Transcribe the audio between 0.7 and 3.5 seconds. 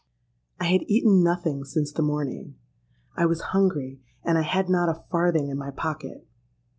eaten nothing since the morning: I was